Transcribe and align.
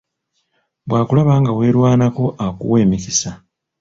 Bwakulaba 0.87 1.33
nga 1.41 1.51
weerwanako 1.57 2.23
akuwa 2.45 2.77
emikisa. 2.85 3.29